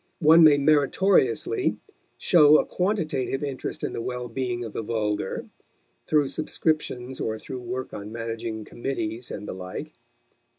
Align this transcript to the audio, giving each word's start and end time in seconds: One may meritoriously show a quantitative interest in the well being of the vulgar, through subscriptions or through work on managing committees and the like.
One 0.17 0.43
may 0.43 0.57
meritoriously 0.57 1.77
show 2.17 2.57
a 2.57 2.65
quantitative 2.65 3.43
interest 3.43 3.83
in 3.83 3.93
the 3.93 4.01
well 4.01 4.29
being 4.29 4.63
of 4.63 4.73
the 4.73 4.81
vulgar, 4.81 5.47
through 6.07 6.29
subscriptions 6.29 7.21
or 7.21 7.37
through 7.37 7.61
work 7.61 7.93
on 7.93 8.11
managing 8.11 8.65
committees 8.65 9.29
and 9.29 9.47
the 9.47 9.53
like. 9.53 9.93